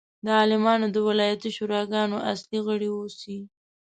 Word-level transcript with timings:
د 0.25 0.27
عالمانو 0.39 0.87
د 0.91 0.97
ولایتي 1.09 1.49
شوراګانو 1.57 2.17
اصلي 2.31 2.59
غړي 2.67 2.89
اوسي. 2.93 3.37